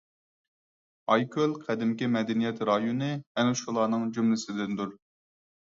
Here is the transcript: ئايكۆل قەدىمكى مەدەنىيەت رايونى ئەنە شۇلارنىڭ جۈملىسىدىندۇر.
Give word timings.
ئايكۆل 1.15 1.53
قەدىمكى 1.67 2.09
مەدەنىيەت 2.15 2.65
رايونى 2.71 3.11
ئەنە 3.21 3.57
شۇلارنىڭ 3.63 4.11
جۈملىسىدىندۇر. 4.19 4.99